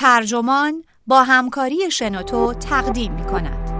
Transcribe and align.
ترجمان 0.00 0.84
با 1.06 1.22
همکاری 1.22 1.90
شنوتو 1.90 2.54
تقدیم 2.54 3.12
می 3.12 3.24
کند. 3.24 3.70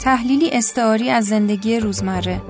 تحلیلی 0.00 0.50
استعاری 0.52 1.10
از 1.10 1.24
زندگی 1.24 1.80
روزمره 1.80 2.40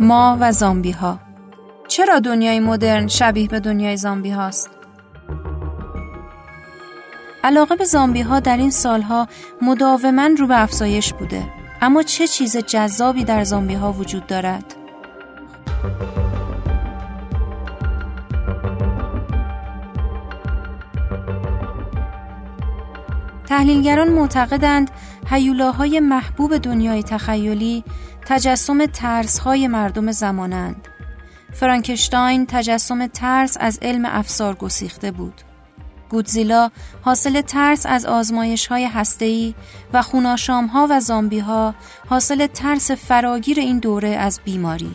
ما 0.00 0.36
و 0.40 0.52
زامبی 0.52 0.90
ها 0.90 1.18
چرا 1.88 2.18
دنیای 2.18 2.60
مدرن 2.60 3.06
شبیه 3.06 3.48
به 3.48 3.60
دنیای 3.60 3.96
زامبی 3.96 4.30
هاست؟ 4.30 4.70
علاقه 7.44 7.76
به 7.76 7.84
زامبی 7.84 8.20
ها 8.20 8.40
در 8.40 8.56
این 8.56 8.70
سالها 8.70 9.28
مداوما 9.62 10.30
رو 10.38 10.46
به 10.46 10.62
افزایش 10.62 11.12
بوده 11.12 11.63
اما 11.84 12.02
چه 12.02 12.26
چیز 12.26 12.56
جذابی 12.56 13.24
در 13.24 13.44
زامبی 13.44 13.74
ها 13.74 13.92
وجود 13.92 14.26
دارد؟ 14.26 14.74
تحلیلگران 23.46 24.08
معتقدند 24.08 24.90
هیولاهای 25.30 26.00
محبوب 26.00 26.56
دنیای 26.56 27.02
تخیلی 27.02 27.84
تجسم 28.26 28.86
ترسهای 28.86 29.68
مردم 29.68 30.12
زمانند. 30.12 30.88
فرانکشتاین 31.52 32.46
تجسم 32.46 33.06
ترس 33.06 33.56
از 33.60 33.78
علم 33.82 34.04
افسار 34.04 34.54
گسیخته 34.54 35.10
بود. 35.10 35.42
گودزیلا 36.14 36.70
حاصل 37.02 37.40
ترس 37.40 37.86
از 37.86 38.06
آزمایش 38.06 38.66
های 38.66 38.84
هستهی 38.84 39.54
و 39.92 40.02
خوناشام 40.02 40.66
ها 40.66 40.86
و 40.90 41.00
زامبی 41.00 41.38
ها 41.38 41.74
حاصل 42.08 42.46
ترس 42.46 42.90
فراگیر 42.90 43.60
این 43.60 43.78
دوره 43.78 44.08
از 44.08 44.40
بیماری. 44.44 44.94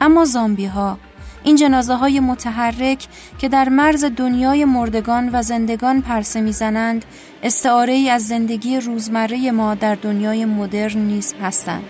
اما 0.00 0.24
زامبی 0.24 0.66
ها 0.66 0.98
این 1.42 1.56
جنازه 1.56 1.94
های 1.94 2.20
متحرک 2.20 3.06
که 3.38 3.48
در 3.48 3.68
مرز 3.68 4.04
دنیای 4.04 4.64
مردگان 4.64 5.30
و 5.32 5.42
زندگان 5.42 6.02
پرسه 6.02 6.40
می‌زنند 6.40 7.04
استعاره 7.42 7.92
ای 7.92 8.10
از 8.10 8.26
زندگی 8.26 8.80
روزمره 8.80 9.50
ما 9.50 9.74
در 9.74 9.94
دنیای 9.94 10.44
مدرن 10.44 10.98
نیز 11.00 11.34
هستند. 11.42 11.84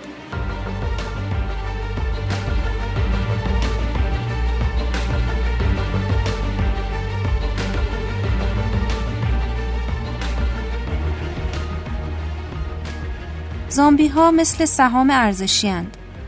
زامبی 13.71 14.09
ها 14.09 14.31
مثل 14.31 14.65
سهام 14.65 15.11
ارزشی 15.11 15.73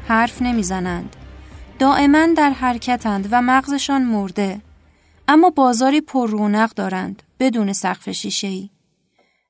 حرف 0.08 0.42
نمی‌زنند. 0.42 1.16
دائما 1.78 2.26
در 2.36 2.50
حرکتند 2.50 3.28
و 3.30 3.42
مغزشان 3.42 4.02
مرده. 4.02 4.60
اما 5.28 5.50
بازاری 5.50 6.00
پر 6.00 6.30
رونق 6.30 6.70
دارند 6.74 7.22
بدون 7.40 7.72
سقف 7.72 8.10
شیشه 8.10 8.70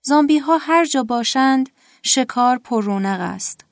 زامبی 0.02 0.38
ها 0.38 0.58
هر 0.58 0.84
جا 0.84 1.02
باشند 1.02 1.68
شکار 2.02 2.58
پر 2.58 2.82
رونق 2.82 3.20
است. 3.20 3.64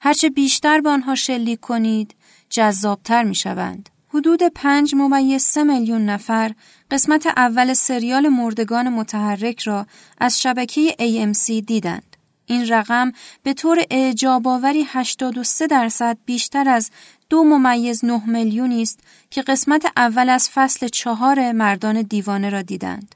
هرچه 0.00 0.30
بیشتر 0.30 0.80
به 0.80 0.90
آنها 0.90 1.14
شلیک 1.14 1.60
کنید 1.60 2.14
جذابتر 2.50 3.22
می 3.22 3.34
شوند. 3.34 3.88
حدود 4.08 4.42
پنج 4.42 4.94
ممیز 4.94 5.42
سه 5.42 5.64
میلیون 5.64 6.06
نفر 6.06 6.54
قسمت 6.90 7.26
اول 7.26 7.74
سریال 7.74 8.28
مردگان 8.28 8.88
متحرک 8.88 9.60
را 9.60 9.86
از 10.18 10.42
شبکه 10.42 10.90
AMC 10.90 11.64
دیدند. 11.66 12.07
این 12.48 12.68
رقم 12.68 13.12
به 13.42 13.54
طور 13.54 13.78
اعجاباوری 13.90 14.86
83 14.88 15.66
درصد 15.66 16.18
بیشتر 16.24 16.68
از 16.68 16.90
دو 17.30 17.44
ممیز 17.44 18.04
نه 18.04 18.22
میلیونی 18.26 18.82
است 18.82 19.00
که 19.30 19.42
قسمت 19.42 19.86
اول 19.96 20.28
از 20.28 20.50
فصل 20.50 20.88
چهار 20.88 21.52
مردان 21.52 22.02
دیوانه 22.02 22.50
را 22.50 22.62
دیدند. 22.62 23.14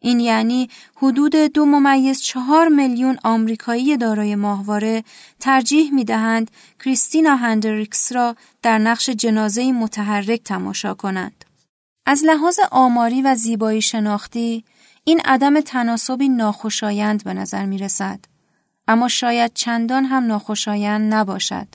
این 0.00 0.20
یعنی 0.20 0.68
حدود 0.96 1.36
دو 1.36 1.64
ممیز 1.64 2.20
چهار 2.20 2.68
میلیون 2.68 3.18
آمریکایی 3.24 3.96
دارای 3.96 4.34
ماهواره 4.34 5.04
ترجیح 5.40 5.94
می 5.94 6.04
دهند 6.04 6.50
کریستینا 6.84 7.36
هندریکس 7.36 8.12
را 8.12 8.36
در 8.62 8.78
نقش 8.78 9.10
جنازه 9.10 9.72
متحرک 9.72 10.42
تماشا 10.44 10.94
کنند. 10.94 11.44
از 12.06 12.24
لحاظ 12.24 12.58
آماری 12.70 13.22
و 13.22 13.34
زیبایی 13.34 13.82
شناختی 13.82 14.64
این 15.04 15.20
عدم 15.24 15.60
تناسبی 15.60 16.28
ناخوشایند 16.28 17.24
به 17.24 17.34
نظر 17.34 17.66
می 17.66 17.78
رسد. 17.78 18.33
اما 18.88 19.08
شاید 19.08 19.52
چندان 19.54 20.04
هم 20.04 20.26
ناخوشایند 20.26 21.14
نباشد. 21.14 21.68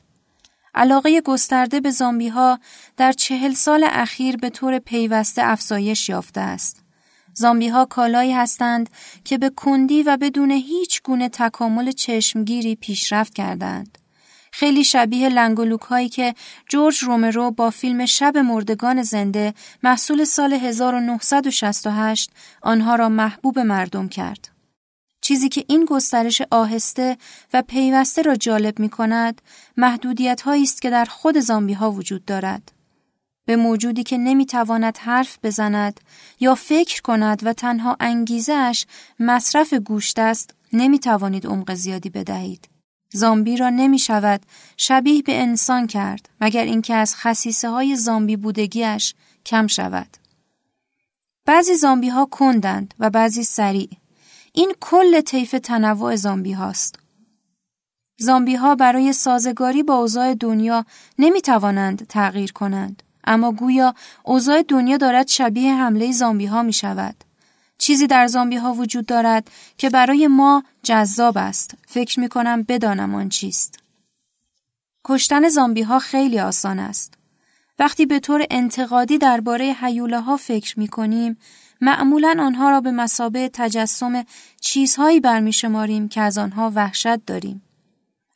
علاقه 0.75 1.21
گسترده 1.21 1.79
به 1.79 1.89
زامبی 1.89 2.27
ها 2.27 2.59
در 2.97 3.11
چهل 3.11 3.53
سال 3.53 3.85
اخیر 3.89 4.37
به 4.37 4.49
طور 4.49 4.79
پیوسته 4.79 5.41
افزایش 5.45 6.09
یافته 6.09 6.41
است. 6.41 6.83
زامبی 7.33 7.67
ها 7.67 7.85
کالایی 7.85 8.33
هستند 8.33 8.89
که 9.23 9.37
به 9.37 9.49
کندی 9.49 10.03
و 10.03 10.17
بدون 10.17 10.51
هیچ 10.51 11.01
گونه 11.03 11.29
تکامل 11.29 11.91
چشمگیری 11.91 12.75
پیشرفت 12.75 13.33
کردند. 13.33 13.97
خیلی 14.51 14.83
شبیه 14.83 15.29
لنگولوک 15.29 15.81
هایی 15.81 16.09
که 16.09 16.35
جورج 16.69 16.97
رومرو 16.97 17.51
با 17.51 17.69
فیلم 17.69 18.05
شب 18.05 18.37
مردگان 18.37 19.03
زنده 19.03 19.53
محصول 19.83 20.23
سال 20.23 20.53
1968 20.53 22.31
آنها 22.61 22.95
را 22.95 23.09
محبوب 23.09 23.59
مردم 23.59 24.07
کرد. 24.07 24.58
چیزی 25.29 25.49
که 25.49 25.65
این 25.67 25.85
گسترش 25.85 26.41
آهسته 26.51 27.17
و 27.53 27.61
پیوسته 27.61 28.21
را 28.21 28.35
جالب 28.35 28.79
می 28.79 28.89
کند 28.89 29.41
محدودیت 29.77 30.41
هایی 30.41 30.63
است 30.63 30.81
که 30.81 30.89
در 30.89 31.05
خود 31.05 31.39
زامبی 31.39 31.73
ها 31.73 31.91
وجود 31.91 32.25
دارد. 32.25 32.71
به 33.45 33.55
موجودی 33.55 34.03
که 34.03 34.17
نمی 34.17 34.45
تواند 34.45 34.97
حرف 34.97 35.37
بزند 35.43 35.99
یا 36.39 36.55
فکر 36.55 37.01
کند 37.01 37.45
و 37.45 37.53
تنها 37.53 37.97
انگیزش 37.99 38.85
مصرف 39.19 39.73
گوشت 39.73 40.19
است 40.19 40.53
نمی 40.73 40.99
توانید 40.99 41.47
عمق 41.47 41.73
زیادی 41.73 42.09
بدهید. 42.09 42.69
زامبی 43.13 43.57
را 43.57 43.69
نمی 43.69 43.99
شود 43.99 44.41
شبیه 44.77 45.21
به 45.21 45.41
انسان 45.41 45.87
کرد 45.87 46.29
مگر 46.41 46.63
اینکه 46.63 46.95
از 46.95 47.15
خصیصه 47.15 47.69
های 47.69 47.95
زامبی 47.95 48.35
بودگیش 48.35 49.13
کم 49.45 49.67
شود. 49.67 50.17
بعضی 51.45 51.75
زامبی 51.75 52.09
ها 52.09 52.25
کندند 52.25 52.93
و 52.99 53.09
بعضی 53.09 53.43
سریع. 53.43 53.98
این 54.59 54.73
کل 54.79 55.21
طیف 55.21 55.55
تنوع 55.63 56.15
زامبی 56.15 56.51
هاست. 56.51 56.99
زامبی 58.17 58.55
ها 58.55 58.75
برای 58.75 59.13
سازگاری 59.13 59.83
با 59.83 59.93
اوضاع 59.93 60.33
دنیا 60.33 60.85
نمی 61.19 61.41
توانند 61.41 62.07
تغییر 62.07 62.51
کنند. 62.51 63.03
اما 63.23 63.51
گویا 63.51 63.93
اوضاع 64.23 64.61
دنیا 64.61 64.97
دارد 64.97 65.27
شبیه 65.27 65.75
حمله 65.75 66.11
زامبی 66.11 66.45
ها 66.45 66.63
می 66.63 66.73
شود. 66.73 67.15
چیزی 67.77 68.07
در 68.07 68.27
زامبی 68.27 68.55
ها 68.55 68.73
وجود 68.73 69.05
دارد 69.05 69.51
که 69.77 69.89
برای 69.89 70.27
ما 70.27 70.63
جذاب 70.83 71.37
است. 71.37 71.73
فکر 71.87 72.19
می 72.19 72.29
کنم 72.29 72.63
بدانم 72.63 73.15
آن 73.15 73.29
چیست. 73.29 73.79
کشتن 75.05 75.49
زامبی 75.49 75.81
ها 75.81 75.99
خیلی 75.99 76.39
آسان 76.39 76.79
است. 76.79 77.18
وقتی 77.79 78.05
به 78.05 78.19
طور 78.19 78.45
انتقادی 78.49 79.17
درباره 79.17 79.65
حیوله 79.65 80.19
ها 80.19 80.37
فکر 80.37 80.79
می 80.79 80.87
کنیم 80.87 81.37
معمولا 81.81 82.35
آنها 82.39 82.69
را 82.69 82.81
به 82.81 82.91
مسابه 82.91 83.49
تجسم 83.53 84.25
چیزهایی 84.61 85.19
برمیشماریم 85.19 86.09
که 86.09 86.21
از 86.21 86.37
آنها 86.37 86.71
وحشت 86.75 87.25
داریم. 87.25 87.61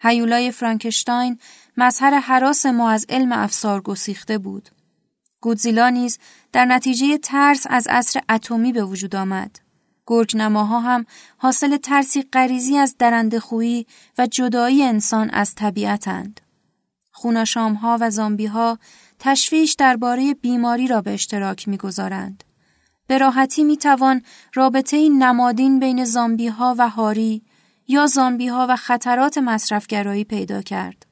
هیولای 0.01 0.51
فرانکشتاین 0.51 1.39
مظهر 1.77 2.19
حراس 2.19 2.65
ما 2.65 2.89
از 2.89 3.05
علم 3.09 3.31
افسار 3.31 3.81
گسیخته 3.81 4.37
بود. 4.37 4.69
گودزیلا 5.41 5.89
نیز 5.89 6.19
در 6.51 6.65
نتیجه 6.65 7.17
ترس 7.17 7.65
از 7.69 7.87
عصر 7.87 8.21
اتمی 8.29 8.71
به 8.71 8.83
وجود 8.83 9.15
آمد. 9.15 9.59
گرگ 10.07 10.37
نماها 10.37 10.79
هم 10.79 11.05
حاصل 11.37 11.77
ترسی 11.77 12.21
غریزی 12.33 12.77
از 12.77 12.95
درنده 12.99 13.39
خویی 13.39 13.87
و 14.17 14.27
جدایی 14.27 14.83
انسان 14.83 15.29
از 15.29 15.55
طبیعتند. 15.55 16.41
خوناشامها 17.11 17.97
و 18.01 18.09
زامبیها 18.09 18.79
تشویش 19.25 19.73
درباره 19.73 20.33
بیماری 20.33 20.87
را 20.87 21.01
به 21.01 21.13
اشتراک 21.13 21.67
می‌گذارند. 21.67 22.43
به 23.07 23.17
راحتی 23.17 23.63
می 23.63 23.77
توان 23.77 24.21
رابطه 24.53 25.09
نمادین 25.09 25.79
بین 25.79 26.05
زامبی 26.05 26.47
ها 26.47 26.75
و 26.77 26.89
هاری 26.89 27.41
یا 27.87 28.05
زامبی 28.05 28.47
ها 28.47 28.67
و 28.69 28.75
خطرات 28.75 29.37
مصرفگرایی 29.37 30.23
پیدا 30.23 30.61
کرد. 30.61 31.05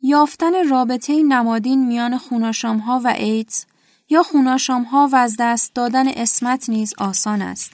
یافتن 0.00 0.68
رابطه 0.68 1.22
نمادین 1.22 1.86
میان 1.86 2.18
خوناشام 2.18 2.78
ها 2.78 3.00
و 3.04 3.08
ایدز 3.08 3.64
یا 4.08 4.22
خوناشام 4.22 4.82
ها 4.82 5.08
و 5.12 5.16
از 5.16 5.36
دست 5.38 5.74
دادن 5.74 6.08
اسمت 6.08 6.68
نیز 6.68 6.94
آسان 6.98 7.42
است. 7.42 7.72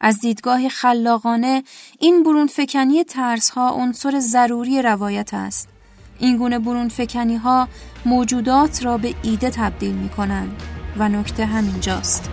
از 0.00 0.20
دیدگاه 0.20 0.68
خلاقانه 0.68 1.62
این 1.98 2.22
برون 2.22 2.46
فکنی 2.46 3.04
ترس 3.04 3.50
ها 3.50 3.70
عنصر 3.70 4.20
ضروری 4.20 4.82
روایت 4.82 5.34
است. 5.34 5.73
این 6.18 6.36
گونه 6.36 6.58
برون 6.58 6.88
فکنی 6.88 7.36
ها 7.36 7.68
موجودات 8.04 8.84
را 8.84 8.98
به 8.98 9.14
ایده 9.22 9.50
تبدیل 9.50 9.94
می 9.94 10.08
کنند 10.08 10.62
و 10.96 11.08
نکته 11.08 11.46
همینجاست. 11.46 12.30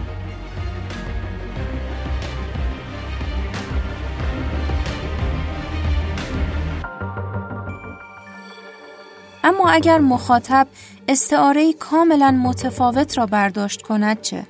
اما 9.44 9.70
اگر 9.70 10.00
مخاطب 10.00 10.68
استعاره 11.08 11.74
کاملا 11.74 12.32
متفاوت 12.32 13.18
را 13.18 13.26
برداشت 13.26 13.82
کند 13.82 14.22
چه؟ 14.22 14.46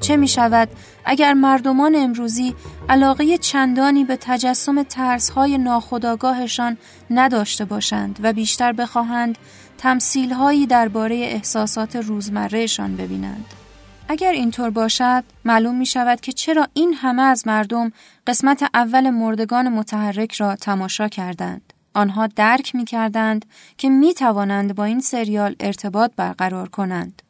چه 0.00 0.16
می 0.16 0.28
شود 0.28 0.68
اگر 1.04 1.34
مردمان 1.34 1.94
امروزی 1.96 2.54
علاقه 2.88 3.38
چندانی 3.38 4.04
به 4.04 4.16
تجسم 4.20 4.82
ترسهای 4.82 5.58
ناخودآگاهشان 5.58 6.76
نداشته 7.10 7.64
باشند 7.64 8.18
و 8.22 8.32
بیشتر 8.32 8.72
بخواهند 8.72 9.38
تمثیلهایی 9.78 10.66
درباره 10.66 11.16
احساسات 11.16 11.96
روزمرهشان 11.96 12.96
ببینند؟ 12.96 13.44
اگر 14.08 14.32
اینطور 14.32 14.70
باشد 14.70 15.24
معلوم 15.44 15.74
می 15.74 15.86
شود 15.86 16.20
که 16.20 16.32
چرا 16.32 16.68
این 16.74 16.94
همه 16.94 17.22
از 17.22 17.46
مردم 17.46 17.92
قسمت 18.26 18.70
اول 18.74 19.10
مردگان 19.10 19.68
متحرک 19.68 20.32
را 20.32 20.56
تماشا 20.56 21.08
کردند. 21.08 21.72
آنها 21.94 22.26
درک 22.26 22.74
می 22.74 22.84
کردند 22.84 23.44
که 23.76 23.88
می 23.88 24.14
توانند 24.14 24.74
با 24.74 24.84
این 24.84 25.00
سریال 25.00 25.56
ارتباط 25.60 26.10
برقرار 26.16 26.68
کنند. 26.68 27.22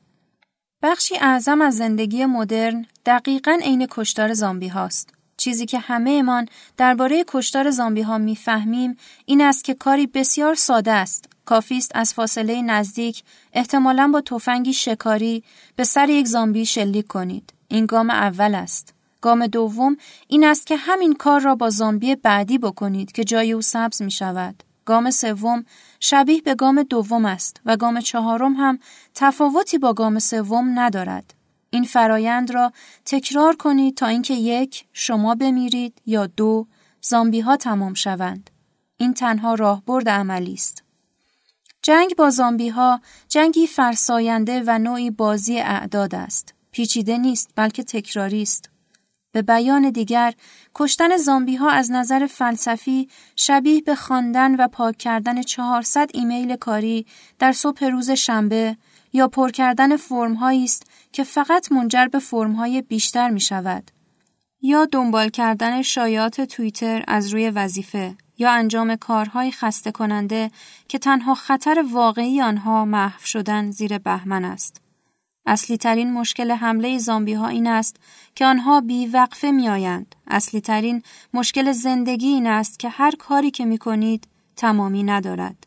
بخشی 0.84 1.16
اعظم 1.16 1.60
از 1.60 1.76
زندگی 1.76 2.26
مدرن 2.26 2.86
دقیقا 3.06 3.58
عین 3.62 3.86
کشتار 3.90 4.34
زامبی 4.34 4.68
هاست. 4.68 5.08
چیزی 5.36 5.66
که 5.66 5.78
همه 5.78 6.10
امان 6.10 6.46
درباره 6.76 7.24
کشتار 7.28 7.70
زامبی 7.70 8.02
ها 8.02 8.18
می‌فهمیم 8.18 8.96
این 9.26 9.40
است 9.40 9.64
که 9.64 9.74
کاری 9.74 10.06
بسیار 10.06 10.54
ساده 10.54 10.92
است. 10.92 11.28
کافی 11.44 11.76
است 11.76 11.92
از 11.94 12.14
فاصله 12.14 12.62
نزدیک 12.62 13.22
احتمالا 13.52 14.10
با 14.12 14.20
تفنگی 14.20 14.72
شکاری 14.72 15.44
به 15.76 15.84
سر 15.84 16.08
یک 16.08 16.26
زامبی 16.26 16.66
شلیک 16.66 17.06
کنید. 17.06 17.52
این 17.68 17.86
گام 17.86 18.10
اول 18.10 18.54
است. 18.54 18.94
گام 19.20 19.46
دوم 19.46 19.96
این 20.28 20.44
است 20.44 20.66
که 20.66 20.76
همین 20.76 21.14
کار 21.14 21.40
را 21.40 21.54
با 21.54 21.70
زامبی 21.70 22.14
بعدی 22.14 22.58
بکنید 22.58 23.12
که 23.12 23.24
جای 23.24 23.52
او 23.52 23.62
سبز 23.62 24.02
می 24.02 24.10
شود. 24.10 24.62
گام 24.84 25.10
سوم 25.10 25.64
شبیه 26.00 26.40
به 26.40 26.54
گام 26.54 26.82
دوم 26.82 27.24
است 27.24 27.60
و 27.64 27.76
گام 27.76 28.00
چهارم 28.00 28.52
هم 28.52 28.78
تفاوتی 29.14 29.78
با 29.78 29.92
گام 29.92 30.18
سوم 30.18 30.78
ندارد. 30.78 31.34
این 31.70 31.84
فرایند 31.84 32.54
را 32.54 32.72
تکرار 33.04 33.56
کنید 33.56 33.96
تا 33.96 34.06
اینکه 34.06 34.34
یک 34.34 34.84
شما 34.92 35.34
بمیرید 35.34 36.02
یا 36.06 36.26
دو 36.26 36.66
زامبی 37.00 37.40
ها 37.40 37.56
تمام 37.56 37.94
شوند. 37.94 38.50
این 38.96 39.14
تنها 39.14 39.54
راهبرد 39.54 40.08
عملی 40.08 40.54
است. 40.54 40.82
جنگ 41.82 42.16
با 42.16 42.30
زامبی 42.30 42.68
ها 42.68 43.00
جنگی 43.28 43.66
فرساینده 43.66 44.62
و 44.66 44.78
نوعی 44.78 45.10
بازی 45.10 45.58
اعداد 45.58 46.14
است. 46.14 46.54
پیچیده 46.70 47.18
نیست 47.18 47.50
بلکه 47.56 47.84
تکراری 47.84 48.42
است. 48.42 48.70
به 49.34 49.42
بیان 49.42 49.90
دیگر 49.90 50.34
کشتن 50.74 51.16
زامبی 51.16 51.56
ها 51.56 51.70
از 51.70 51.90
نظر 51.90 52.26
فلسفی 52.26 53.08
شبیه 53.36 53.80
به 53.80 53.94
خواندن 53.94 54.54
و 54.54 54.68
پاک 54.68 54.98
کردن 54.98 55.42
400 55.42 56.10
ایمیل 56.14 56.56
کاری 56.56 57.06
در 57.38 57.52
صبح 57.52 57.84
روز 57.84 58.10
شنبه 58.10 58.76
یا 59.12 59.28
پر 59.28 59.50
کردن 59.50 59.96
فرم 59.96 60.42
است 60.42 60.86
که 61.12 61.24
فقط 61.24 61.72
منجر 61.72 62.06
به 62.06 62.18
فرم 62.18 62.52
های 62.52 62.82
بیشتر 62.82 63.30
می 63.30 63.40
شود. 63.40 63.90
یا 64.62 64.84
دنبال 64.84 65.28
کردن 65.28 65.82
شایعات 65.82 66.40
توییتر 66.40 67.04
از 67.08 67.32
روی 67.32 67.50
وظیفه 67.50 68.16
یا 68.38 68.50
انجام 68.50 68.96
کارهای 68.96 69.50
خسته 69.50 69.92
کننده 69.92 70.50
که 70.88 70.98
تنها 70.98 71.34
خطر 71.34 71.84
واقعی 71.92 72.40
آنها 72.40 72.84
محو 72.84 73.26
شدن 73.26 73.70
زیر 73.70 73.98
بهمن 73.98 74.44
است. 74.44 74.83
اصلی 75.46 75.76
ترین 75.76 76.12
مشکل 76.12 76.50
حمله 76.50 76.98
زامبی 76.98 77.32
ها 77.32 77.48
این 77.48 77.66
است 77.66 77.96
که 78.34 78.46
آنها 78.46 78.80
بی 78.80 79.06
وقفه 79.06 79.50
می 79.50 79.68
آیند. 79.68 80.14
اصلی 80.26 80.60
ترین 80.60 81.02
مشکل 81.34 81.72
زندگی 81.72 82.26
این 82.26 82.46
است 82.46 82.78
که 82.78 82.88
هر 82.88 83.14
کاری 83.18 83.50
که 83.50 83.64
می 83.64 83.78
کنید 83.78 84.28
تمامی 84.56 85.02
ندارد. 85.02 85.66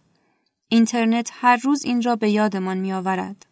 اینترنت 0.69 1.31
هر 1.33 1.55
روز 1.55 1.85
این 1.85 2.01
را 2.01 2.15
به 2.15 2.29
یادمان 2.29 2.77
می 2.77 2.93
آورد. 2.93 3.45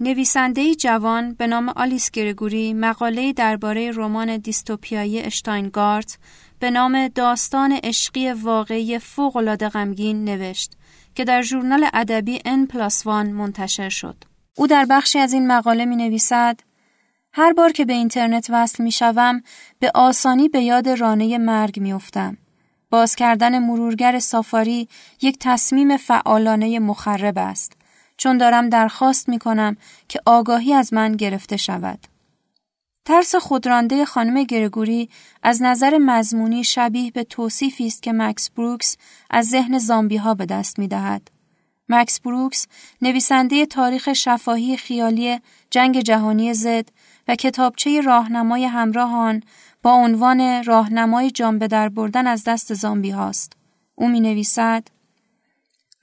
نویسنده 0.00 0.74
جوان 0.74 1.34
به 1.34 1.46
نام 1.46 1.68
آلیس 1.68 2.10
گرگوری 2.10 2.74
مقاله 2.74 3.32
درباره 3.32 3.90
رمان 3.90 4.36
دیستوپیایی 4.36 5.20
اشتاینگارت 5.20 6.18
به 6.58 6.70
نام 6.70 7.08
داستان 7.08 7.72
عشقی 7.72 8.32
واقعی 8.32 8.98
فوق‌العاده 8.98 9.68
غمگین 9.68 10.24
نوشت 10.24 10.72
که 11.14 11.24
در 11.24 11.42
ژورنال 11.42 11.86
ادبی 11.92 12.38
N 12.38 12.74
منتشر 13.14 13.88
شد. 13.88 14.24
او 14.56 14.66
در 14.66 14.86
بخشی 14.90 15.18
از 15.18 15.32
این 15.32 15.46
مقاله 15.46 15.84
می 15.84 15.96
نویسد 15.96 16.60
هر 17.32 17.52
بار 17.52 17.72
که 17.72 17.84
به 17.84 17.92
اینترنت 17.92 18.46
وصل 18.50 18.82
می 18.82 18.92
شوم 18.92 19.42
به 19.78 19.90
آسانی 19.94 20.48
به 20.48 20.60
یاد 20.60 20.88
رانه 20.88 21.38
مرگ 21.38 21.80
می 21.80 21.92
افتم. 21.92 22.36
باز 22.90 23.16
کردن 23.16 23.58
مرورگر 23.58 24.18
سافاری 24.18 24.88
یک 25.22 25.36
تصمیم 25.40 25.96
فعالانه 25.96 26.78
مخرب 26.78 27.38
است 27.38 27.72
چون 28.16 28.38
دارم 28.38 28.68
درخواست 28.68 29.28
می 29.28 29.38
کنم 29.38 29.76
که 30.08 30.20
آگاهی 30.26 30.72
از 30.72 30.94
من 30.94 31.12
گرفته 31.12 31.56
شود. 31.56 31.98
ترس 33.04 33.34
خودرانده 33.34 34.04
خانم 34.04 34.42
گرگوری 34.42 35.08
از 35.42 35.62
نظر 35.62 35.98
مضمونی 35.98 36.64
شبیه 36.64 37.10
به 37.10 37.24
توصیفی 37.24 37.86
است 37.86 38.02
که 38.02 38.12
مکس 38.12 38.50
بروکس 38.50 38.96
از 39.30 39.48
ذهن 39.48 39.78
زامبی 39.78 40.16
ها 40.16 40.34
به 40.34 40.46
دست 40.46 40.78
می 40.78 40.88
دهد. 40.88 41.30
مکس 41.88 42.20
بروکس 42.20 42.66
نویسنده 43.02 43.66
تاریخ 43.66 44.12
شفاهی 44.12 44.76
خیالی 44.76 45.40
جنگ 45.70 46.00
جهانی 46.00 46.54
زد 46.54 46.88
و 47.28 47.34
کتابچه 47.34 48.00
راهنمای 48.00 48.64
همراهان 48.64 49.42
با 49.82 49.92
عنوان 49.92 50.64
راهنمای 50.64 51.30
جان 51.30 51.58
به 51.58 51.68
در 51.68 51.88
بردن 51.88 52.26
از 52.26 52.44
دست 52.44 52.74
زامبی 52.74 53.10
هاست. 53.10 53.52
او 53.94 54.08
می 54.08 54.20
نویسد 54.20 54.88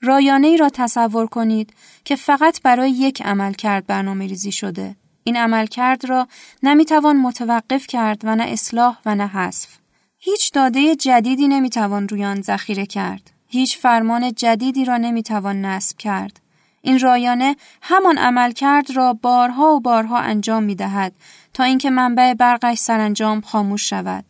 رایانه 0.02 0.46
ای 0.46 0.56
را 0.56 0.68
تصور 0.68 1.26
کنید 1.26 1.74
که 2.04 2.16
فقط 2.16 2.62
برای 2.62 2.90
یک 2.90 3.22
عمل 3.22 3.52
کرد 3.52 3.86
برنامه 3.86 4.26
ریزی 4.26 4.52
شده. 4.52 4.96
این 5.24 5.36
عمل 5.36 5.66
کرد 5.66 6.04
را 6.04 6.28
نمی‌توان 6.62 7.16
متوقف 7.16 7.86
کرد 7.86 8.20
و 8.24 8.36
نه 8.36 8.44
اصلاح 8.44 8.98
و 9.06 9.14
نه 9.14 9.26
حذف. 9.26 9.76
هیچ 10.18 10.52
داده 10.52 10.96
جدیدی 10.96 11.48
نمی‌توان 11.48 12.08
روی 12.08 12.24
آن 12.24 12.42
ذخیره 12.42 12.86
کرد. 12.86 13.31
هیچ 13.52 13.78
فرمان 13.78 14.32
جدیدی 14.32 14.84
را 14.84 14.96
نمی‌توان 14.96 15.64
نصب 15.64 15.96
کرد. 15.96 16.40
این 16.82 16.98
رایانه 16.98 17.56
همان 17.82 18.18
عملکرد 18.18 18.90
را 18.90 19.12
بارها 19.12 19.74
و 19.74 19.80
بارها 19.80 20.18
انجام 20.18 20.62
می 20.62 20.74
دهد 20.74 21.12
تا 21.54 21.64
اینکه 21.64 21.90
منبع 21.90 22.34
برقش 22.34 22.78
سرانجام 22.78 23.40
خاموش 23.40 23.90
شود. 23.90 24.24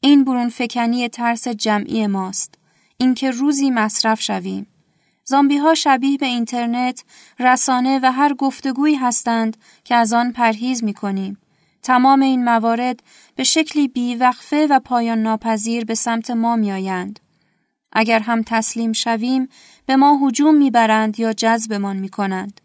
این 0.00 0.24
برون 0.24 0.48
فکنی 0.48 1.08
ترس 1.08 1.48
جمعی 1.48 2.06
ماست. 2.06 2.54
اینکه 2.96 3.30
روزی 3.30 3.70
مصرف 3.70 4.22
شویم. 4.22 4.66
زامبی 5.24 5.56
ها 5.56 5.74
شبیه 5.74 6.18
به 6.18 6.26
اینترنت، 6.26 7.04
رسانه 7.38 8.00
و 8.02 8.12
هر 8.12 8.34
گفتگویی 8.34 8.94
هستند 8.94 9.56
که 9.84 9.94
از 9.94 10.12
آن 10.12 10.32
پرهیز 10.32 10.84
می 10.84 10.94
کنیم. 10.94 11.38
تمام 11.82 12.22
این 12.22 12.44
موارد 12.44 13.02
به 13.36 13.44
شکلی 13.44 13.88
بیوقفه 13.88 14.66
و 14.70 14.80
پایان 14.80 15.22
ناپذیر 15.22 15.84
به 15.84 15.94
سمت 15.94 16.30
ما 16.30 16.56
می 16.56 16.72
آیند. 16.72 17.20
اگر 17.94 18.18
هم 18.18 18.42
تسلیم 18.46 18.92
شویم 18.92 19.48
به 19.86 19.96
ما 19.96 20.26
هجوم 20.26 20.54
می‌برند 20.54 21.20
یا 21.20 21.32
جذبمان 21.32 21.96
می 21.96 22.08
کنند. 22.08 22.60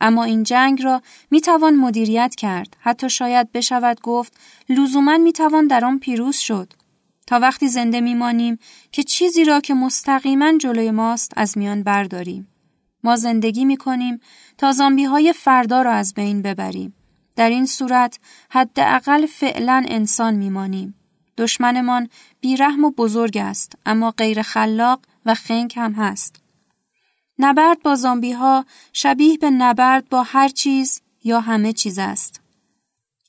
اما 0.00 0.24
این 0.24 0.42
جنگ 0.42 0.82
را 0.82 1.02
می 1.30 1.40
توان 1.40 1.76
مدیریت 1.76 2.34
کرد. 2.34 2.76
حتی 2.80 3.10
شاید 3.10 3.52
بشود 3.52 4.00
گفت 4.00 4.36
لزوما 4.68 5.18
می 5.18 5.32
توان 5.32 5.66
در 5.66 5.84
آن 5.84 5.98
پیروز 5.98 6.36
شد. 6.36 6.72
تا 7.26 7.38
وقتی 7.38 7.68
زنده 7.68 8.00
میمانیم 8.00 8.58
که 8.92 9.02
چیزی 9.02 9.44
را 9.44 9.60
که 9.60 9.74
مستقیما 9.74 10.58
جلوی 10.58 10.90
ماست 10.90 11.32
از 11.36 11.58
میان 11.58 11.82
برداریم. 11.82 12.48
ما 13.04 13.16
زندگی 13.16 13.64
می 13.64 13.76
کنیم 13.76 14.20
تا 14.58 14.72
زامبی 14.72 15.04
های 15.04 15.32
فردا 15.32 15.82
را 15.82 15.92
از 15.92 16.14
بین 16.14 16.42
ببریم. 16.42 16.94
در 17.36 17.50
این 17.50 17.66
صورت 17.66 18.18
حداقل 18.50 19.26
فعلا 19.26 19.84
انسان 19.88 20.34
میمانیم. 20.34 20.94
دشمنمان 21.38 22.08
بیرحم 22.40 22.84
و 22.84 22.90
بزرگ 22.90 23.38
است 23.38 23.78
اما 23.86 24.10
غیر 24.10 24.42
خلاق 24.42 25.00
و 25.26 25.34
خنگ 25.34 25.72
هم 25.76 25.92
هست. 25.92 26.36
نبرد 27.38 27.82
با 27.82 27.94
زامبی 27.94 28.32
ها 28.32 28.64
شبیه 28.92 29.38
به 29.38 29.50
نبرد 29.50 30.08
با 30.08 30.22
هر 30.22 30.48
چیز 30.48 31.00
یا 31.24 31.40
همه 31.40 31.72
چیز 31.72 31.98
است. 31.98 32.40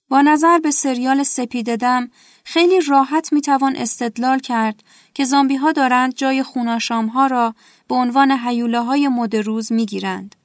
با 0.10 0.22
نظر 0.22 0.60
به 0.60 0.72
سریال 0.72 1.24
سپیددم 1.24 2.10
خیلی 2.44 2.82
راحت 2.82 3.34
می‌توان 3.34 3.76
استدلال 3.76 4.40
کرد 4.40 4.84
که 5.14 5.26
زامبی 5.26 5.56
ها 5.56 5.72
دارند 5.72 6.16
جای 6.16 6.44
خوناشام 6.44 7.08
ها 7.08 7.28
را 7.28 7.56
به 7.88 7.96
عنوان 7.96 8.32
حیوله 8.32 8.80
های 8.80 9.08
مد 9.08 9.36
روز 9.36 9.72
می‌گیرند. 9.72 10.36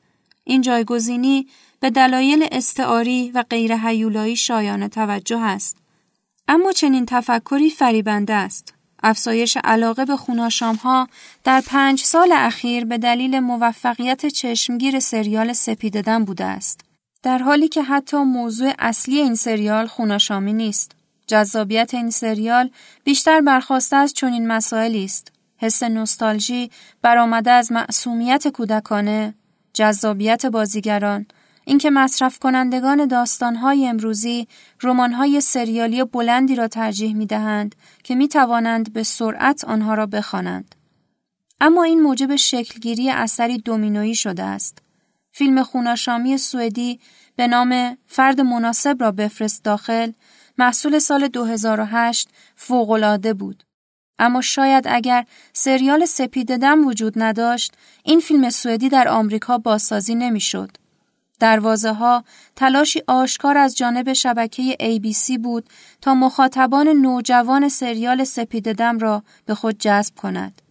این 0.44 0.60
جایگزینی 0.60 1.46
به 1.80 1.90
دلایل 1.90 2.48
استعاری 2.52 3.30
و 3.30 3.44
غیر 3.50 3.76
حیولایی 3.76 4.36
شایان 4.36 4.88
توجه 4.88 5.40
است. 5.40 5.76
اما 6.48 6.72
چنین 6.72 7.06
تفکری 7.06 7.70
فریبنده 7.70 8.34
است. 8.34 8.74
افزایش 9.02 9.56
علاقه 9.64 10.04
به 10.04 10.16
خوناشام 10.16 10.74
ها 10.74 11.08
در 11.44 11.60
پنج 11.60 12.02
سال 12.02 12.32
اخیر 12.32 12.84
به 12.84 12.98
دلیل 12.98 13.40
موفقیت 13.40 14.26
چشمگیر 14.26 15.00
سریال 15.00 15.52
سپیددن 15.52 16.24
بوده 16.24 16.44
است. 16.44 16.80
در 17.22 17.38
حالی 17.38 17.68
که 17.68 17.82
حتی 17.82 18.16
موضوع 18.16 18.72
اصلی 18.78 19.18
این 19.18 19.34
سریال 19.34 19.86
خوناشامی 19.86 20.52
نیست. 20.52 20.92
جذابیت 21.26 21.94
این 21.94 22.10
سریال 22.10 22.70
بیشتر 23.04 23.40
برخواسته 23.40 23.96
از 23.96 24.14
چنین 24.14 24.46
مسائلی 24.46 25.04
است. 25.04 25.32
حس 25.56 25.82
نوستالژی 25.82 26.70
برآمده 27.02 27.50
از 27.50 27.72
معصومیت 27.72 28.48
کودکانه، 28.48 29.34
جذابیت 29.74 30.46
بازیگران، 30.46 31.26
اینکه 31.68 31.90
مصرف 31.90 32.38
کنندگان 32.38 33.06
داستانهای 33.06 33.86
امروزی 33.86 34.48
رمانهای 34.82 35.40
سریالی 35.40 36.04
بلندی 36.04 36.54
را 36.54 36.68
ترجیح 36.68 37.14
می 37.14 37.26
دهند 37.26 37.74
که 38.02 38.14
می 38.14 38.28
توانند 38.28 38.92
به 38.92 39.02
سرعت 39.02 39.64
آنها 39.64 39.94
را 39.94 40.06
بخوانند. 40.06 40.74
اما 41.60 41.82
این 41.82 42.02
موجب 42.02 42.36
شکلگیری 42.36 43.10
اثری 43.10 43.58
دومینویی 43.58 44.14
شده 44.14 44.42
است. 44.42 44.78
فیلم 45.30 45.62
خوناشامی 45.62 46.38
سوئدی 46.38 47.00
به 47.36 47.46
نام 47.46 47.98
فرد 48.06 48.40
مناسب 48.40 48.96
را 49.00 49.12
بفرست 49.12 49.64
داخل 49.64 50.12
محصول 50.58 50.98
سال 50.98 51.28
2008 51.28 52.28
فوقالعاده 52.56 53.34
بود. 53.34 53.62
اما 54.18 54.40
شاید 54.40 54.84
اگر 54.88 55.24
سریال 55.52 56.04
سپید 56.04 56.56
دم 56.56 56.86
وجود 56.86 57.12
نداشت 57.16 57.72
این 58.04 58.20
فیلم 58.20 58.50
سوئدی 58.50 58.88
در 58.88 59.08
آمریکا 59.08 59.58
بازسازی 59.58 60.14
نمی‌شد. 60.14 60.70
دروازه 61.40 61.92
ها 61.92 62.24
تلاشی 62.56 63.02
آشکار 63.06 63.58
از 63.58 63.76
جانب 63.76 64.12
شبکه 64.12 64.76
ABC 64.80 65.38
بود 65.38 65.68
تا 66.00 66.14
مخاطبان 66.14 66.88
نوجوان 66.88 67.68
سریال 67.68 68.24
سپید 68.24 68.72
دم 68.72 68.98
را 68.98 69.22
به 69.46 69.54
خود 69.54 69.78
جذب 69.78 70.14
کند. 70.14 70.62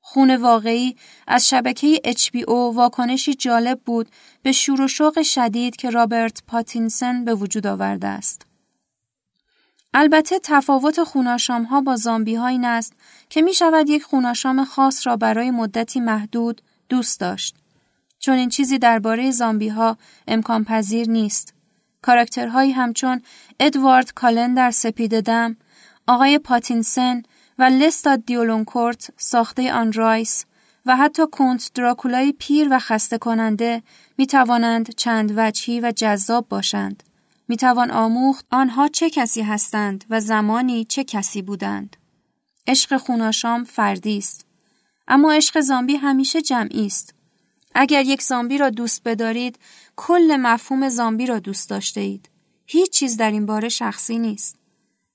خون 0.00 0.36
واقعی 0.36 0.96
از 1.26 1.48
شبکه 1.48 2.00
HBO 2.06 2.74
واکنشی 2.74 3.34
جالب 3.34 3.80
بود 3.80 4.08
به 4.42 4.52
شور 4.52 4.80
و 4.80 4.88
شوق 4.88 5.22
شدید 5.22 5.76
که 5.76 5.90
رابرت 5.90 6.42
پاتینسن 6.46 7.24
به 7.24 7.34
وجود 7.34 7.66
آورده 7.66 8.06
است. 8.06 8.46
البته 9.94 10.38
تفاوت 10.42 11.02
خوناشام 11.02 11.62
ها 11.62 11.80
با 11.80 11.96
زامبی 11.96 12.34
ها 12.34 12.60
است 12.64 12.92
که 13.28 13.42
می 13.42 13.54
شود 13.54 13.90
یک 13.90 14.02
خون‌آشام 14.02 14.64
خاص 14.64 15.06
را 15.06 15.16
برای 15.16 15.50
مدتی 15.50 16.00
محدود 16.00 16.62
دوست 16.88 17.20
داشت. 17.20 17.61
چون 18.22 18.34
این 18.34 18.48
چیزی 18.48 18.78
درباره 18.78 19.30
زامبی 19.30 19.68
ها 19.68 19.96
امکان 20.28 20.64
پذیر 20.64 21.10
نیست. 21.10 21.54
کاراکترهایی 22.02 22.72
همچون 22.72 23.22
ادوارد 23.60 24.10
کالن 24.12 24.54
در 24.54 24.70
سپید 24.70 25.20
دم، 25.20 25.56
آقای 26.06 26.38
پاتینسن 26.38 27.22
و 27.58 27.62
لستات 27.62 28.24
دلیونکورت 28.26 29.10
ساخته 29.16 29.72
آن 29.72 29.92
رایس 29.92 30.44
و 30.86 30.96
حتی 30.96 31.22
کنت 31.32 31.70
دراکولای 31.74 32.34
پیر 32.38 32.68
و 32.70 32.78
خسته 32.78 33.18
کننده 33.18 33.82
می 34.18 34.26
توانند 34.26 34.94
چند 34.94 35.32
وجهی 35.36 35.80
و 35.80 35.92
جذاب 35.96 36.48
باشند. 36.48 37.02
می 37.48 37.56
توان 37.56 37.90
آموخت 37.90 38.46
آنها 38.50 38.88
چه 38.88 39.10
کسی 39.10 39.42
هستند 39.42 40.04
و 40.10 40.20
زمانی 40.20 40.84
چه 40.84 41.04
کسی 41.04 41.42
بودند. 41.42 41.96
عشق 42.66 42.96
خوناشام 42.96 43.64
فردی 43.64 44.18
است. 44.18 44.46
اما 45.08 45.32
عشق 45.32 45.60
زامبی 45.60 45.96
همیشه 45.96 46.42
جمعی 46.42 46.86
است. 46.86 47.14
اگر 47.74 48.02
یک 48.04 48.22
زامبی 48.22 48.58
را 48.58 48.70
دوست 48.70 49.02
بدارید، 49.04 49.58
کل 49.96 50.36
مفهوم 50.40 50.88
زامبی 50.88 51.26
را 51.26 51.38
دوست 51.38 51.70
داشته 51.70 52.00
اید. 52.00 52.28
هیچ 52.66 52.90
چیز 52.90 53.16
در 53.16 53.30
این 53.30 53.46
باره 53.46 53.68
شخصی 53.68 54.18
نیست. 54.18 54.56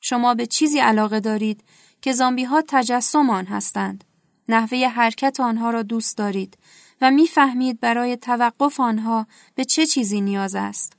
شما 0.02 0.34
به 0.34 0.46
چیزی 0.46 0.80
علاقه 0.80 1.20
دارید 1.20 1.64
که 2.02 2.12
زامبی 2.12 2.44
ها 2.44 2.64
تجسم 2.68 3.30
آن 3.30 3.46
هستند. 3.46 4.04
نحوه 4.50 4.88
حرکت 4.88 5.40
آنها 5.40 5.70
را 5.70 5.84
دوست 5.84 6.18
دارید 6.18 6.58
و 7.02 7.12
می‌فهمید 7.12 7.80
برای 7.80 8.18
توقف 8.18 8.80
آنها 8.80 9.28
به 9.56 9.66
چه 9.66 9.86
چیزی 9.86 10.22
نیاز 10.22 10.56
است. 10.56 10.94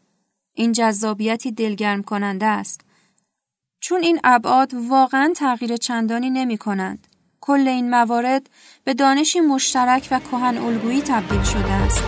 این 0.54 0.72
جذابیتی 0.72 1.52
دلگرم 1.52 2.02
کننده 2.02 2.46
است. 2.46 2.80
چون 3.80 4.02
این 4.02 4.20
ابعاد 4.24 4.74
واقعا 4.74 5.32
تغییر 5.36 5.76
چندانی 5.76 6.30
نمی 6.30 6.58
کنند. 6.58 7.06
کل 7.48 7.68
این 7.68 7.90
موارد 7.90 8.50
به 8.84 8.94
دانشی 8.94 9.40
مشترک 9.40 10.08
و 10.10 10.20
کهن 10.20 10.58
الگویی 10.58 11.02
تبدیل 11.02 11.42
شده 11.42 11.72
است. 11.72 12.04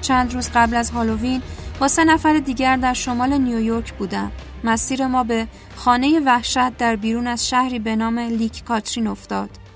چند 0.00 0.34
روز 0.34 0.50
قبل 0.54 0.76
از 0.76 0.90
هالووین 0.90 1.42
با 1.80 1.88
سه 1.88 2.04
نفر 2.04 2.38
دیگر 2.38 2.76
در 2.76 2.94
شمال 2.94 3.38
نیویورک 3.38 3.92
بودم. 3.92 4.32
مسیر 4.64 5.06
ما 5.06 5.24
به 5.24 5.46
خانه 5.76 6.20
وحشت 6.20 6.76
در 6.76 6.96
بیرون 6.96 7.26
از 7.26 7.48
شهری 7.48 7.78
به 7.78 7.96
نام 7.96 8.18
لیک 8.18 8.64
کاترین 8.64 9.06
افتاد. 9.06 9.67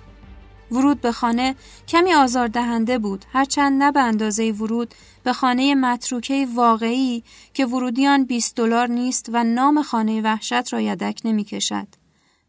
ورود 0.73 1.01
به 1.01 1.13
خانه 1.13 1.55
کمی 1.89 2.15
آزاردهنده 2.15 2.99
بود 2.99 3.25
هرچند 3.33 3.83
نه 3.83 3.93
به 3.93 4.01
اندازه 4.01 4.51
ورود 4.51 4.95
به 5.25 5.33
خانه 5.33 5.75
متروکه 5.75 6.47
واقعی 6.55 7.25
که 7.55 7.67
ورودیان 7.67 8.25
20 8.25 8.57
دلار 8.57 8.89
نیست 8.89 9.27
و 9.33 9.45
نام 9.45 9.83
خانه 9.83 10.23
وحشت 10.23 10.73
را 10.73 10.81
یدک 10.81 11.21
نمی 11.25 11.45
کشد. 11.45 11.87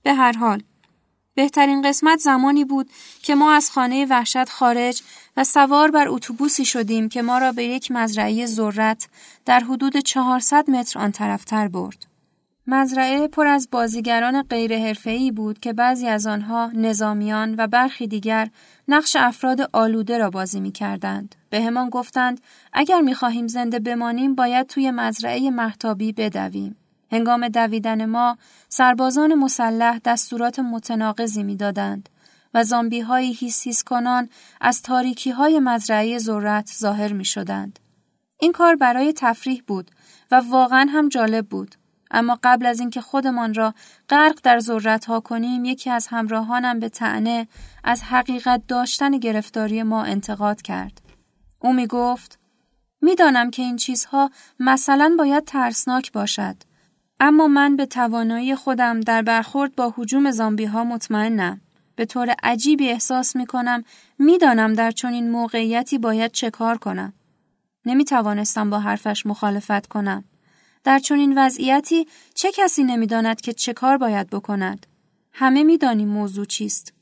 به 0.04 0.14
هر 0.14 0.32
حال 0.32 0.64
بهترین 1.36 1.82
قسمت 1.82 2.20
زمانی 2.20 2.66
بود 2.66 2.90
که 3.22 3.36
ما 3.36 3.54
از 3.54 3.72
خانه 3.72 4.06
وحشت 4.06 4.50
خارج 4.50 5.02
و 5.38 5.44
سوار 5.44 5.92
بر 5.92 6.08
اتوبوسی 6.08 6.66
شدیم 6.66 7.10
که 7.10 7.22
ما 7.22 7.38
را 7.38 7.52
به 7.52 7.64
یک 7.64 7.92
مزرعه 7.92 8.46
ذرت 8.46 9.08
در 9.46 9.60
حدود 9.60 9.98
400 9.98 10.70
متر 10.70 11.00
آن 11.00 11.12
طرفتر 11.12 11.68
برد. 11.68 12.13
مزرعه 12.68 13.28
پر 13.28 13.48
از 13.48 13.68
بازیگران 13.72 14.42
غیر 14.42 15.32
بود 15.32 15.60
که 15.60 15.74
بعضی 15.74 16.08
از 16.08 16.28
آنها 16.28 16.72
نظامیان 16.74 17.56
و 17.58 17.68
برخی 17.68 18.08
دیگر 18.08 18.50
نقش 18.88 19.16
افراد 19.16 19.70
آلوده 19.74 20.18
را 20.18 20.30
بازی 20.30 20.60
می 20.60 20.72
کردند. 20.72 21.36
به 21.50 21.62
همان 21.62 21.90
گفتند 21.90 22.42
اگر 22.74 23.02
می 23.02 23.16
خواهیم 23.16 23.48
زنده 23.48 23.80
بمانیم 23.80 24.36
باید 24.36 24.68
توی 24.68 24.92
مزرعه 24.92 25.50
محتابی 25.50 26.12
بدویم. 26.12 26.76
هنگام 27.12 27.48
دویدن 27.48 28.06
ما 28.06 28.38
سربازان 28.70 29.34
مسلح 29.34 30.00
دستورات 30.06 30.60
متناقضی 30.60 31.44
می‌دادند 31.44 32.10
و 32.54 32.64
زامبی 32.64 33.00
های 33.00 33.34
هیس 33.34 33.84
کنان 33.84 34.30
از 34.62 34.82
تاریکی 34.82 35.32
های 35.32 35.60
مزرعه 35.60 36.18
ذرت 36.18 36.72
ظاهر 36.80 37.14
می 37.14 37.26
شدند. 37.26 37.80
این 38.40 38.52
کار 38.52 38.76
برای 38.76 39.14
تفریح 39.14 39.64
بود 39.68 39.92
و 40.32 40.36
واقعا 40.50 40.88
هم 40.90 41.10
جالب 41.10 41.48
بود. 41.48 41.76
اما 42.14 42.40
قبل 42.44 42.66
از 42.66 42.80
اینکه 42.80 43.02
خودمان 43.02 43.54
را 43.54 43.74
غرق 44.10 44.40
در 44.44 44.60
ذرت 44.60 45.06
ها 45.06 45.20
کنیم 45.20 45.66
یکی 45.66 45.90
از 45.90 46.08
همراهانم 46.08 46.80
به 46.80 46.90
تعنه 46.90 47.48
از 47.84 48.04
حقیقت 48.04 48.62
داشتن 48.68 49.18
گرفتاری 49.18 49.84
ما 49.84 50.04
انتقاد 50.04 50.62
کرد. 50.62 51.02
او 51.60 51.74
می 51.74 51.88
گفت 51.88 52.40
می‌دانم 53.02 53.52
که 53.52 53.62
این 53.62 53.76
چیزها 53.76 54.32
مثلا 54.60 55.16
باید 55.18 55.46
ترسناک 55.46 56.12
باشد 56.12 56.56
اما 57.20 57.48
من 57.48 57.76
به 57.76 57.86
توانایی 57.86 58.56
خودم 58.56 59.00
در 59.00 59.22
برخورد 59.22 59.76
با 59.76 59.94
حجوم 59.98 60.32
زامبی 60.32 60.66
ها 60.66 60.84
مطمئنم. 60.84 61.62
به 61.96 62.06
طور 62.06 62.36
عجیبی 62.44 62.90
احساس 62.90 63.36
می 63.36 63.46
کنم 63.46 63.84
می‌دانم 64.20 64.74
در 64.74 64.92
چنین 64.92 65.32
موقعیتی 65.32 65.98
باید 65.98 66.32
چه 66.32 66.50
کار 66.50 66.78
کنم. 66.78 67.14
نمی 67.86 68.06
توانستم 68.06 68.70
با 68.70 68.80
حرفش 68.80 69.26
مخالفت 69.26 69.88
کنم. 69.88 70.24
در 70.84 71.00
چنین 71.00 71.34
وضعیتی 71.38 72.08
چه 72.34 72.52
کسی 72.52 72.84
نمی‌داند 72.84 73.42
که 73.42 73.54
چه 73.54 73.74
کار 73.74 73.98
باید 73.98 74.30
بکند؟ 74.30 74.86
همه 75.34 75.64
می‌دانیم 75.64 76.08
موضوع 76.08 76.46
چیست. 76.46 76.94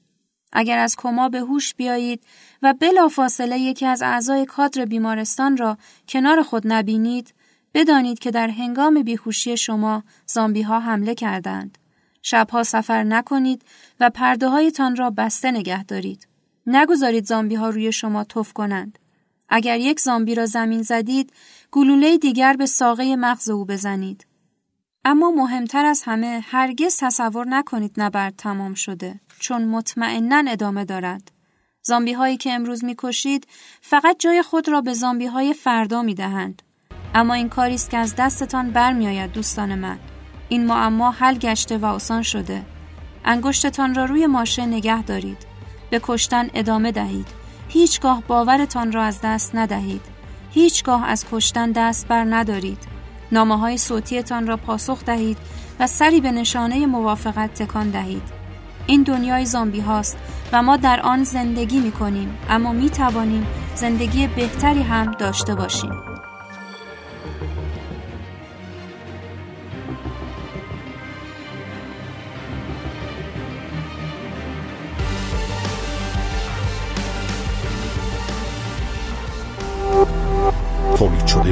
اگر 0.53 0.77
از 0.77 0.95
کما 0.95 1.29
به 1.29 1.39
هوش 1.39 1.73
بیایید 1.73 2.23
و 2.61 2.73
بلافاصله 2.73 3.59
یکی 3.59 3.85
از 3.85 4.01
اعضای 4.01 4.45
کادر 4.45 4.85
بیمارستان 4.85 5.57
را 5.57 5.77
کنار 6.07 6.43
خود 6.43 6.63
نبینید، 6.65 7.33
بدانید 7.73 8.19
که 8.19 8.31
در 8.31 8.47
هنگام 8.47 9.03
بیهوشی 9.03 9.57
شما 9.57 10.03
زامبی 10.25 10.61
ها 10.61 10.79
حمله 10.79 11.15
کردند. 11.15 11.77
شبها 12.21 12.63
سفر 12.63 13.03
نکنید 13.03 13.65
و 13.99 14.09
پرده 14.09 14.47
هایتان 14.47 14.95
را 14.95 15.09
بسته 15.09 15.51
نگه 15.51 15.83
دارید. 15.83 16.27
نگذارید 16.67 17.25
زامبی 17.25 17.55
ها 17.55 17.69
روی 17.69 17.91
شما 17.91 18.23
تف 18.23 18.53
کنند. 18.53 18.99
اگر 19.51 19.79
یک 19.79 19.99
زامبی 19.99 20.35
را 20.35 20.45
زمین 20.45 20.81
زدید، 20.81 21.33
گلوله 21.71 22.17
دیگر 22.17 22.53
به 22.53 22.65
ساقه 22.65 23.15
مغز 23.15 23.49
او 23.49 23.65
بزنید. 23.65 24.25
اما 25.05 25.31
مهمتر 25.31 25.85
از 25.85 26.01
همه 26.05 26.45
هرگز 26.51 26.97
تصور 26.99 27.47
نکنید 27.47 27.93
نبرد 27.97 28.33
تمام 28.37 28.73
شده 28.73 29.19
چون 29.39 29.65
مطمئنا 29.65 30.51
ادامه 30.51 30.85
دارد. 30.85 31.31
زامبی 31.83 32.13
هایی 32.13 32.37
که 32.37 32.51
امروز 32.53 32.83
می‌کشید 32.83 33.47
فقط 33.81 34.15
جای 34.19 34.41
خود 34.41 34.69
را 34.69 34.81
به 34.81 34.93
زامبی 34.93 35.25
های 35.25 35.53
فردا 35.53 36.01
می 36.01 36.13
دهند. 36.13 36.61
اما 37.15 37.33
این 37.33 37.49
کاری 37.49 37.75
است 37.75 37.89
که 37.89 37.97
از 37.97 38.15
دستتان 38.15 38.71
برمیآید 38.71 39.31
دوستان 39.31 39.75
من. 39.75 39.99
این 40.49 40.65
معما 40.65 41.11
حل 41.11 41.37
گشته 41.37 41.77
و 41.77 41.85
آسان 41.85 42.21
شده. 42.21 42.65
انگشتتان 43.25 43.95
را 43.95 44.05
روی 44.05 44.27
ماشه 44.27 44.65
نگه 44.65 45.03
دارید. 45.03 45.37
به 45.89 45.99
کشتن 46.03 46.49
ادامه 46.53 46.91
دهید. 46.91 47.40
هیچگاه 47.73 48.23
باورتان 48.27 48.91
را 48.91 49.03
از 49.03 49.19
دست 49.23 49.55
ندهید. 49.55 50.01
هیچگاه 50.51 51.05
از 51.05 51.25
کشتن 51.31 51.71
دست 51.71 52.07
بر 52.07 52.25
ندارید. 52.29 52.77
نامه 53.31 53.57
های 53.57 53.77
صوتیتان 53.77 54.47
را 54.47 54.57
پاسخ 54.57 55.05
دهید 55.05 55.37
و 55.79 55.87
سری 55.87 56.21
به 56.21 56.31
نشانه 56.31 56.85
موافقت 56.85 57.53
تکان 57.53 57.89
دهید. 57.89 58.23
این 58.87 59.03
دنیای 59.03 59.45
زامبی 59.45 59.79
هاست 59.79 60.17
و 60.51 60.61
ما 60.61 60.77
در 60.77 60.99
آن 60.99 61.23
زندگی 61.23 61.79
می 61.79 61.91
کنیم 61.91 62.37
اما 62.49 62.71
می 62.71 62.89
توانیم 62.89 63.47
زندگی 63.75 64.27
بهتری 64.27 64.81
هم 64.81 65.11
داشته 65.11 65.55
باشیم. 65.55 66.10